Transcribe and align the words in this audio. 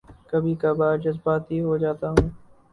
کبھی 0.29 0.53
کبھار 0.61 0.97
جذباتی 0.99 1.59
ہو 1.61 1.77
جاتا 1.77 2.09
ہوں 2.09 2.29